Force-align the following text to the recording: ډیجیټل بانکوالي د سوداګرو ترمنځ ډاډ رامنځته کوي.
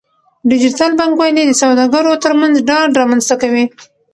ډیجیټل 0.49 0.91
بانکوالي 0.99 1.43
د 1.47 1.51
سوداګرو 1.61 2.21
ترمنځ 2.25 2.55
ډاډ 2.69 2.89
رامنځته 2.99 3.35
کوي. 3.41 3.65